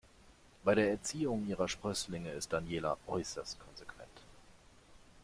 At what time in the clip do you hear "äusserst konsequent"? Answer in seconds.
3.05-4.09